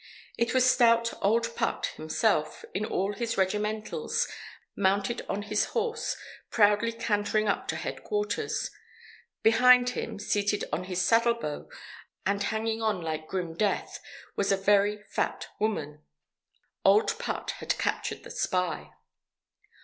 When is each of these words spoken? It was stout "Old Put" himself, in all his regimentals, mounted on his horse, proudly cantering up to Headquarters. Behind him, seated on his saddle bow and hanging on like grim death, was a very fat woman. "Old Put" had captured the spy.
It 0.35 0.51
was 0.55 0.67
stout 0.67 1.13
"Old 1.21 1.55
Put" 1.55 1.93
himself, 1.95 2.65
in 2.73 2.85
all 2.85 3.13
his 3.13 3.37
regimentals, 3.37 4.27
mounted 4.75 5.21
on 5.29 5.43
his 5.43 5.65
horse, 5.77 6.17
proudly 6.49 6.91
cantering 6.91 7.47
up 7.47 7.67
to 7.67 7.75
Headquarters. 7.75 8.71
Behind 9.43 9.89
him, 9.89 10.17
seated 10.17 10.63
on 10.73 10.85
his 10.85 11.03
saddle 11.05 11.35
bow 11.35 11.69
and 12.25 12.41
hanging 12.41 12.81
on 12.81 12.99
like 13.03 13.27
grim 13.27 13.53
death, 13.55 13.99
was 14.35 14.51
a 14.51 14.57
very 14.57 15.03
fat 15.03 15.49
woman. 15.59 16.01
"Old 16.83 17.19
Put" 17.19 17.51
had 17.59 17.77
captured 17.77 18.23
the 18.23 18.31
spy. 18.31 18.93